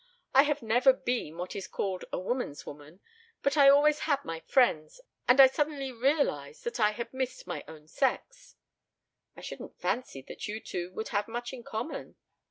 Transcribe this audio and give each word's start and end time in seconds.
I 0.33 0.41
have 0.49 0.63
never 0.63 0.93
been 0.93 1.37
what 1.37 1.55
is 1.55 1.67
called 1.67 2.05
a 2.11 2.17
woman's 2.17 2.65
woman, 2.65 3.01
but 3.43 3.55
I 3.55 3.69
always 3.69 3.99
had 3.99 4.25
my 4.25 4.39
friends, 4.39 4.99
and 5.27 5.39
I 5.39 5.45
suddenly 5.45 5.91
realized 5.91 6.63
that 6.63 6.79
I 6.79 6.89
had 6.89 7.13
missed 7.13 7.45
my 7.45 7.63
own 7.67 7.87
sex." 7.87 8.55
"I 9.35 9.41
shouldn't 9.41 9.79
fancy 9.79 10.23
that 10.23 10.47
you 10.47 10.59
two 10.59 10.91
would 10.93 11.09
have 11.09 11.27
much 11.27 11.53
in 11.53 11.61
common." 11.61 12.15